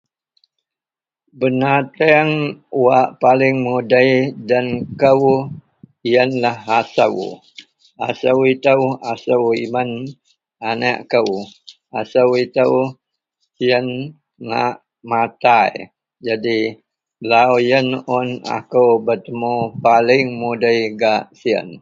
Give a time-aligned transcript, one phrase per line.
[1.39, 2.29] benateng
[2.83, 4.11] wak paling mudei
[4.49, 4.67] den
[5.01, 5.23] kou
[6.11, 7.17] ienlah asou,
[8.07, 9.91] asou itou asou imen
[10.69, 11.31] aneak kou,
[11.99, 12.73] asou itou
[13.57, 13.85] sien
[14.47, 14.75] ngak
[15.09, 15.71] matai,
[16.25, 16.57] jadi
[17.29, 17.87] lau ien
[18.17, 18.27] un
[18.57, 19.53] akou betemu
[19.85, 21.67] paling mudei gak sien